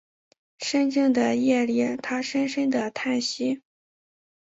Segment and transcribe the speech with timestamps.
[0.57, 3.61] 沈静的夜里他深深的叹息